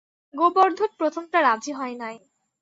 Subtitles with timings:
[0.33, 2.15] গোবর্ধন প্রথমটা রাজি হয় নাই।